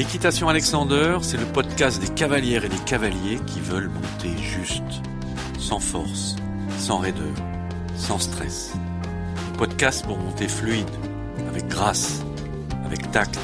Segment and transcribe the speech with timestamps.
[0.00, 5.02] L'équitation Alexander, c'est le podcast des cavalières et des cavaliers qui veulent monter juste,
[5.58, 6.36] sans force,
[6.78, 7.34] sans raideur,
[7.96, 8.72] sans stress.
[9.58, 10.88] Podcast pour monter fluide,
[11.50, 12.22] avec grâce,
[12.86, 13.38] avec tact,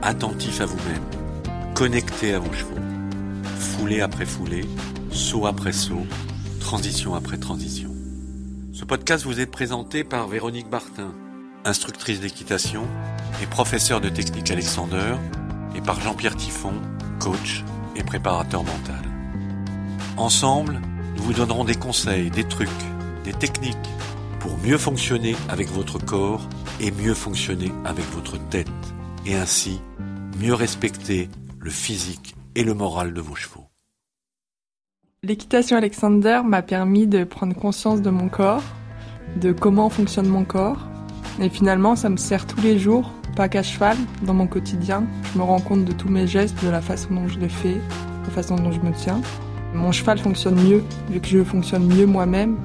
[0.00, 1.04] attentif à vous-même,
[1.74, 2.80] connecté à vos chevaux,
[3.58, 4.64] foulée après foulée,
[5.10, 6.06] saut après saut,
[6.58, 7.94] transition après transition.
[8.72, 11.12] Ce podcast vous est présenté par Véronique Bartin,
[11.66, 12.86] instructrice d'équitation
[13.42, 15.16] et professeure de technique Alexander,
[15.74, 16.74] et par Jean-Pierre Tiffon,
[17.18, 17.64] coach
[17.96, 19.02] et préparateur mental.
[20.16, 20.80] Ensemble,
[21.16, 22.68] nous vous donnerons des conseils, des trucs,
[23.24, 23.76] des techniques
[24.40, 26.48] pour mieux fonctionner avec votre corps
[26.80, 28.68] et mieux fonctionner avec votre tête,
[29.26, 29.80] et ainsi
[30.40, 31.28] mieux respecter
[31.58, 33.66] le physique et le moral de vos chevaux.
[35.24, 38.62] L'équitation Alexander m'a permis de prendre conscience de mon corps,
[39.40, 40.86] de comment fonctionne mon corps,
[41.40, 45.04] et finalement ça me sert tous les jours, pas qu'à cheval, dans mon quotidien.
[45.32, 47.74] Je me rends compte de tous mes gestes, de la façon dont je les fais,
[47.74, 49.20] de la façon dont je me tiens.
[49.74, 52.56] Mon cheval fonctionne mieux, vu que je fonctionne mieux moi-même.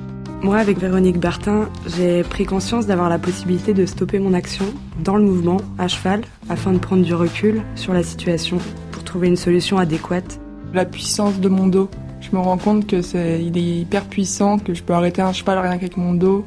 [0.41, 4.65] Moi, avec Véronique Bertin, j'ai pris conscience d'avoir la possibilité de stopper mon action
[5.03, 8.57] dans le mouvement, à cheval, afin de prendre du recul sur la situation
[8.91, 10.39] pour trouver une solution adéquate.
[10.73, 11.87] La puissance de mon dos.
[12.19, 15.33] Je me rends compte que c'est, il est hyper puissant, que je peux arrêter un
[15.33, 16.43] cheval rien qu'avec mon dos.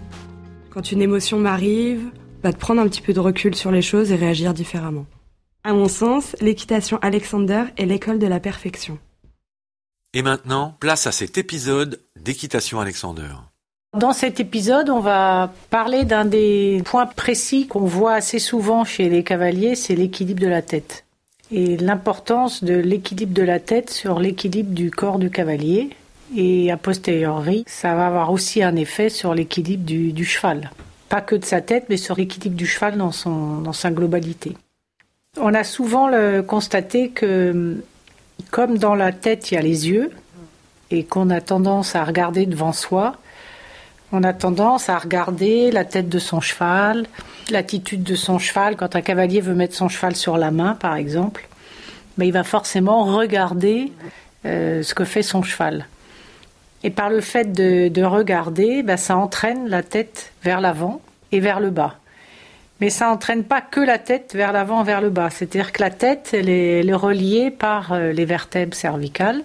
[0.71, 2.01] Quand une émotion m'arrive,
[2.47, 5.05] bah, de prendre un petit peu de recul sur les choses et réagir différemment.
[5.65, 8.99] À mon sens, l'équitation Alexander est l'école de la perfection.
[10.15, 13.31] Et maintenant, place à cet épisode d'équitation Alexander.
[13.99, 19.09] Dans cet épisode, on va parler d'un des points précis qu'on voit assez souvent chez
[19.09, 21.05] les cavaliers, c'est l'équilibre de la tête.
[21.51, 25.91] Et l'importance de l'équilibre de la tête sur l'équilibre du corps du cavalier.
[26.37, 30.71] Et a posteriori, ça va avoir aussi un effet sur l'équilibre du, du cheval.
[31.09, 34.57] Pas que de sa tête, mais sur l'équilibre du cheval dans, son, dans sa globalité.
[35.39, 36.11] On a souvent
[36.47, 37.83] constaté que,
[38.51, 40.11] comme dans la tête, il y a les yeux,
[40.91, 43.17] et qu'on a tendance à regarder devant soi,
[44.13, 47.07] on a tendance à regarder la tête de son cheval,
[47.51, 48.77] l'attitude de son cheval.
[48.77, 51.49] Quand un cavalier veut mettre son cheval sur la main, par exemple,
[52.17, 53.93] mais il va forcément regarder
[54.45, 55.87] euh, ce que fait son cheval.
[56.87, 61.01] Et par le fait de, de regarder, bah, ça entraîne la tête vers l'avant
[61.33, 61.97] et vers le bas.
[62.81, 65.29] Mais ça entraîne pas que la tête vers l'avant, vers le bas.
[65.29, 69.43] C'est-à-dire que la tête, elle est, reliée par euh, les vertèbres cervicales.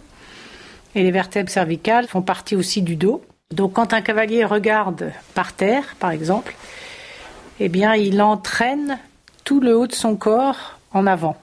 [0.93, 3.23] Et les vertèbres cervicales font partie aussi du dos.
[3.49, 6.53] Donc quand un cavalier regarde par terre, par exemple,
[7.59, 8.99] eh bien il entraîne
[9.45, 11.37] tout le haut de son corps en avant.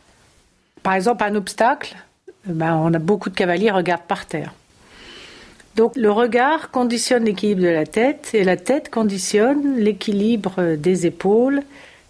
[0.85, 1.97] Par exemple, un obstacle,
[2.45, 4.53] ben, on a beaucoup de cavaliers regardent par terre.
[5.79, 11.63] Donc le regard conditionne l'équilibre de la tête et la tête conditionne l'équilibre des épaules,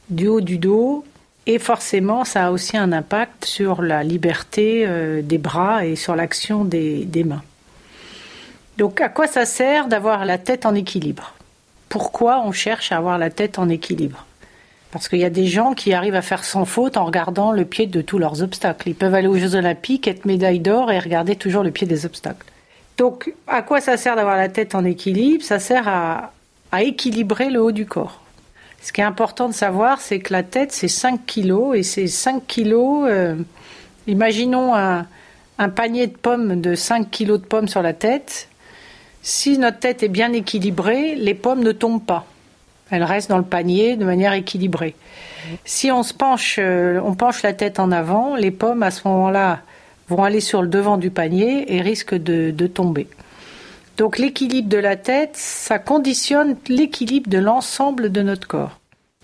[0.09, 1.05] du haut du dos
[1.47, 6.17] et forcément ça a aussi un impact sur la liberté euh, des bras et sur
[6.17, 7.43] l'action des mains.
[8.79, 11.35] Donc à quoi ça sert d'avoir la tête en équilibre?
[11.91, 14.25] Pourquoi on cherche à avoir la tête en équilibre?
[14.93, 17.67] Parce qu'il y a des gens qui arrivent à faire sans faute en regardant le
[17.67, 18.89] pied de tous leurs obstacles.
[18.89, 22.07] Ils peuvent aller aux Jeux Olympiques, être médaille d'or et regarder toujours le pied des
[22.07, 22.47] obstacles.
[22.99, 25.43] Donc à quoi ça sert d'avoir la tête en équilibre?
[25.43, 26.33] Ça sert à,
[26.83, 28.21] équilibrer le haut du corps.
[28.83, 32.07] Ce qui est important de savoir, c'est que la tête, c'est 5 kilos et ces
[32.07, 33.35] 5 kilos, euh,
[34.07, 35.07] imaginons un,
[35.59, 38.49] un panier de pommes de 5 kilos de pommes sur la tête
[39.23, 42.25] si notre tête est bien équilibrée, les pommes ne tombent pas.
[42.91, 44.95] Elles restent dans le panier de manière équilibrée.
[45.65, 49.07] Si on se penche, euh, on penche la tête en avant, les pommes à ce
[49.07, 49.61] moment-là
[50.09, 53.09] vont aller sur le devant du panier et risquent de, tomber.
[53.97, 58.79] Donc l'équilibre de la tête, ça conditionne l'équilibre de l'ensemble de notre corps.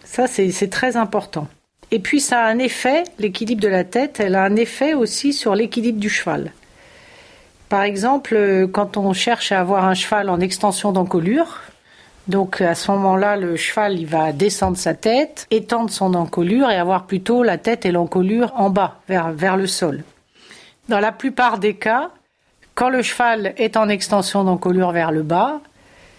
[0.04, 1.48] Ça, c'est très important.
[1.90, 5.32] Et puis ça a un effet, l'équilibre de la tête, elle a un effet aussi
[5.32, 6.52] sur l'équilibre du cheval.
[7.68, 11.60] Par exemple, euh, quand on cherche à avoir un cheval en extension d'encolure,
[12.26, 16.76] donc à ce moment-là, le cheval il va descendre sa tête, étendre son encolure et
[16.76, 20.02] avoir plutôt la tête et l'encolure en bas, vers le sol.
[20.88, 22.10] Dans la plupart des cas,
[22.74, 25.60] quand le cheval est en extension d'encolure vers le bas,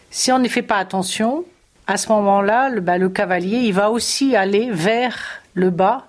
[0.10, 1.46] si on n'y fait pas attention,
[1.88, 6.08] à ce moment-là, le, bah, le cavalier il va aussi aller vers le bas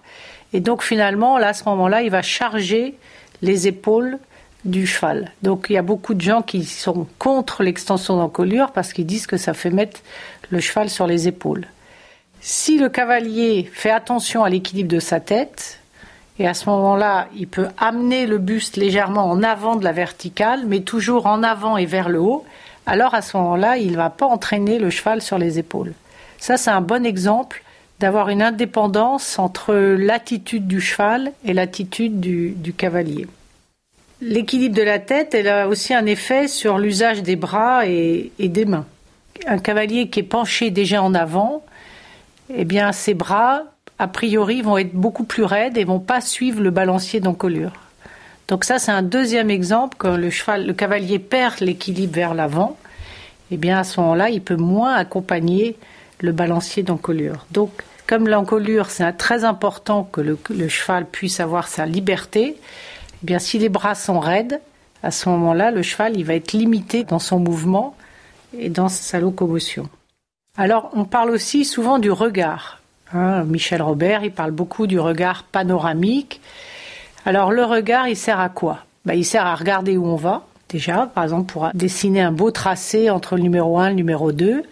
[0.53, 2.94] et donc finalement, là, à ce moment-là, il va charger
[3.43, 4.19] les épaules
[4.64, 5.32] du cheval.
[5.43, 9.26] Donc il y a beaucoup de gens qui sont contre l'extension d'encolure parce qu'ils disent
[9.26, 10.00] que ça fait mettre
[10.50, 11.67] le cheval sur les épaules.
[12.41, 15.81] Si le cavalier fait attention à l'équilibre de sa tête,
[16.38, 20.64] et à ce moment-là, il peut amener le buste légèrement en avant de la verticale,
[20.66, 22.44] mais toujours en avant et vers le haut,
[22.84, 25.92] alors à ce moment-là, il ne va pas entraîner le cheval sur les épaules.
[26.38, 27.62] Ça, c'est un bon exemple
[27.98, 33.26] d'avoir une indépendance entre l'attitude du cheval et l'attitude du, cavalier.
[34.20, 38.48] L'équilibre de la tête, elle a aussi un effet sur l'usage des bras et, et,
[38.48, 38.86] des mains.
[39.46, 41.64] Un cavalier qui est penché déjà en avant,
[42.54, 43.64] eh bien, ses bras,
[43.98, 47.72] a priori, vont être beaucoup plus raides et vont pas suivre le balancier d'encolure.
[48.48, 52.76] Donc ça, c'est un deuxième exemple quand le cheval, le cavalier perd l'équilibre vers l'avant.
[53.50, 55.76] Eh bien, à ce moment-là, il peut moins accompagner
[56.20, 57.46] le balancier d'encolure.
[57.50, 57.70] Donc,
[58.06, 63.58] comme l'encolure, c'est très important que le, cheval puisse avoir sa liberté, eh bien, si
[63.58, 64.60] les bras sont raides,
[65.02, 67.96] à ce moment-là, le cheval, il va être limité dans son mouvement
[68.56, 69.88] et dans sa locomotion.
[70.56, 72.81] Alors, on parle aussi souvent du regard.
[73.12, 76.41] Hein, Michel Robert, il parle beaucoup du regard panoramique.
[77.25, 78.81] Alors, le regard, il sert à quoi?
[79.05, 82.50] Ben, Il sert à regarder où on va, déjà, par exemple, pour dessiner un beau
[82.50, 84.64] tracé entre le numéro 1 et le numéro 2.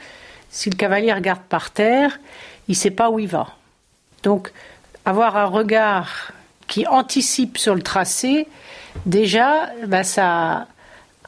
[0.50, 2.18] Si le cavalier regarde par terre,
[2.66, 3.48] il ne sait pas où il va.
[4.24, 4.52] Donc,
[5.04, 6.32] avoir un regard
[6.66, 8.48] qui anticipe sur le tracé,
[9.06, 10.66] déjà, ben, ça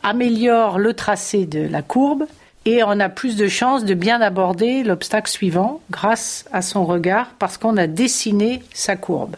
[0.03, 2.26] améliore le tracé de la courbe
[2.66, 7.30] et on a plus de chances de bien aborder l'obstacle suivant grâce à son regard
[7.38, 9.36] parce qu'on a dessiné sa courbe.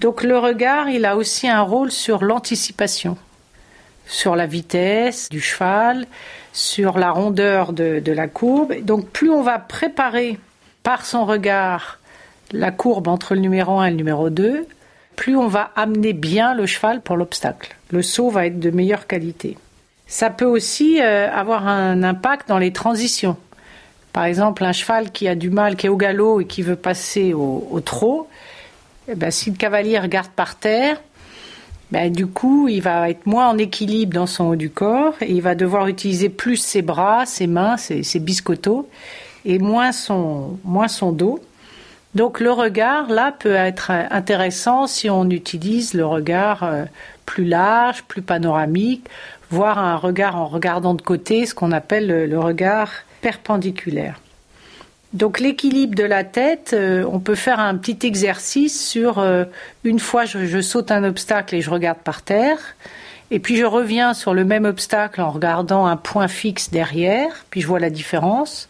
[0.00, 3.16] Donc le regard, il a aussi un rôle sur l'anticipation,
[4.06, 6.06] sur la vitesse du cheval,
[6.52, 8.74] sur la rondeur de, la courbe.
[8.82, 10.38] Donc plus on va préparer
[10.82, 11.98] par son regard
[12.52, 14.66] la courbe entre le numéro 1 et le numéro 2,
[15.16, 17.74] plus on va amener bien le cheval pour l'obstacle.
[17.90, 19.56] Le saut va être de meilleure qualité.
[20.08, 23.36] Ça peut aussi euh, avoir un impact dans les transitions.
[24.14, 26.76] Par exemple, un cheval qui a du mal, qui est au galop et qui veut
[26.76, 28.26] passer au, trot,
[29.06, 31.00] eh ben, si le cavalier regarde par terre,
[31.92, 35.30] ben, du coup, il va être moins en équilibre dans son haut du corps et
[35.30, 38.88] il va devoir utiliser plus ses bras, ses mains, ses, ses biscottos
[39.44, 41.38] et moins son, moins son dos.
[42.14, 46.84] Donc le regard, là, peut être intéressant si on utilise le regard euh,
[47.26, 49.06] plus large, plus panoramique,
[49.50, 52.90] voire un regard en regardant de côté, ce qu'on appelle le, regard
[53.20, 54.20] perpendiculaire.
[55.14, 59.44] Donc l'équilibre de la tête, euh, on peut faire un petit exercice sur euh,
[59.84, 62.58] une fois je, saute un obstacle et je regarde par terre,
[63.30, 67.62] et puis je reviens sur le même obstacle en regardant un point fixe derrière, puis
[67.62, 68.68] je vois la différence.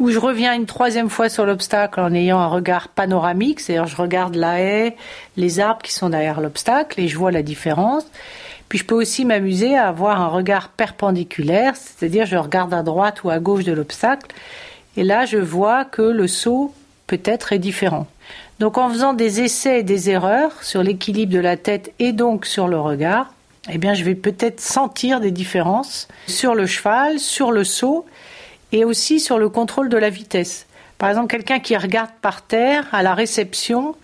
[0.00, 3.96] Ou je reviens une troisième fois sur l'obstacle en ayant un regard panoramique, c'est-à-dire je
[3.96, 4.96] regarde la haie,
[5.36, 8.04] les arbres qui sont derrière l'obstacle et je vois la différence.
[8.74, 13.22] Puis je peux aussi m'amuser à avoir un regard perpendiculaire, c'est-à-dire je regarde à droite
[13.22, 14.34] ou à gauche de l'obstacle,
[14.96, 16.74] et là je vois que le saut
[17.06, 18.08] peut-être est différent.
[18.58, 22.46] Donc en faisant des essais et des erreurs sur l'équilibre de la tête et donc
[22.46, 23.32] sur le regard,
[23.70, 28.04] eh bien je vais peut-être sentir des différences sur le cheval, sur le saut
[28.72, 30.66] et aussi sur le contrôle de la vitesse.
[30.98, 33.94] Par exemple, quelqu'un qui regarde par terre à la réception,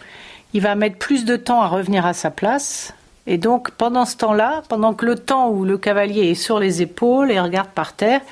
[0.55, 2.95] il va mettre plus de temps à revenir à sa place
[3.27, 6.83] et donc, pendant ce temps-là, pendant que le temps où le cavalier est sur les
[6.83, 8.23] épaules et regarde par terre,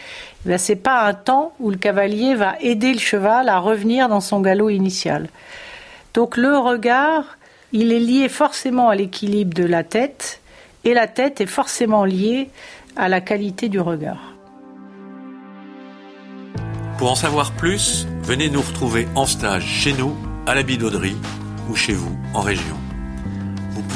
[0.49, 4.08] eh ce n'est pas un temps où le cavalier va aider le cheval à revenir
[4.08, 5.29] dans son galop initial.
[6.14, 7.37] Donc, le regard,
[7.73, 10.40] il est lié forcément à l'équilibre de la tête,
[10.85, 12.49] et la tête est forcément liée
[12.96, 14.32] à la qualité du regard.
[16.96, 21.17] Pour en savoir plus, venez nous retrouver en stage chez nous, à la Bidauderie,
[21.70, 22.77] ou chez vous, en région.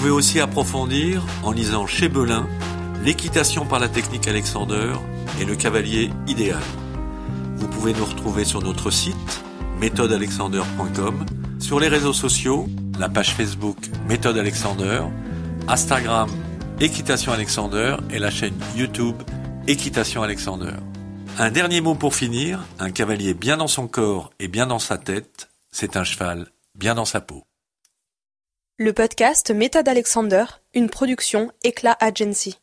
[0.02, 2.48] Pouvez aussi approfondir en lisant chez Belin
[3.04, 4.94] l'équitation par la technique Alexander
[5.40, 6.64] et le cavalier idéal.
[7.54, 9.44] Vous pouvez nous retrouver sur notre site
[9.78, 11.24] méthodealexander.com,
[11.60, 12.66] sur les réseaux sociaux,
[12.98, 13.76] la page Facebook
[14.08, 15.02] Méthode Alexander,
[15.68, 16.28] Instagram
[16.80, 19.22] Équitation Alexander et la chaîne YouTube
[19.68, 20.74] Équitation Alexander.
[21.38, 24.98] Un dernier mot pour finir, un cavalier bien dans son corps et bien dans sa
[24.98, 27.44] tête, c'est un cheval bien dans sa peau.
[28.84, 32.61] Le podcast Méthode Alexander, une production Éclat Agency.